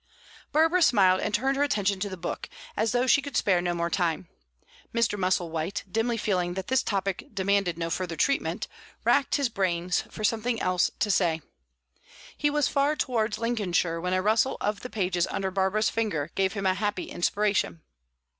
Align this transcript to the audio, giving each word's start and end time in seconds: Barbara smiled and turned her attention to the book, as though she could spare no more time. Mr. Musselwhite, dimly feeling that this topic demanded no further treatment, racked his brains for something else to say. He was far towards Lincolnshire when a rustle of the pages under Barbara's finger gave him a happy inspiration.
Barbara 0.51 0.81
smiled 0.81 1.21
and 1.21 1.31
turned 1.31 1.57
her 1.57 1.63
attention 1.63 1.99
to 1.99 2.09
the 2.09 2.17
book, 2.17 2.49
as 2.75 2.91
though 2.91 3.05
she 3.05 3.21
could 3.21 3.37
spare 3.37 3.61
no 3.61 3.75
more 3.75 3.91
time. 3.91 4.27
Mr. 4.91 5.15
Musselwhite, 5.15 5.83
dimly 5.91 6.17
feeling 6.17 6.55
that 6.55 6.69
this 6.69 6.81
topic 6.81 7.25
demanded 7.31 7.77
no 7.77 7.91
further 7.91 8.15
treatment, 8.15 8.67
racked 9.03 9.35
his 9.35 9.47
brains 9.47 10.03
for 10.09 10.23
something 10.23 10.59
else 10.59 10.89
to 10.97 11.11
say. 11.11 11.43
He 12.35 12.49
was 12.49 12.67
far 12.67 12.95
towards 12.95 13.37
Lincolnshire 13.37 14.01
when 14.01 14.13
a 14.13 14.23
rustle 14.23 14.57
of 14.59 14.79
the 14.79 14.89
pages 14.89 15.27
under 15.29 15.51
Barbara's 15.51 15.89
finger 15.89 16.31
gave 16.33 16.53
him 16.53 16.65
a 16.65 16.73
happy 16.73 17.03
inspiration. 17.11 17.83